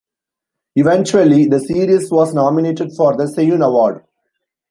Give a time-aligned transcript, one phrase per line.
[0.77, 4.03] Eventually, the series was nominated for the Seiun Award.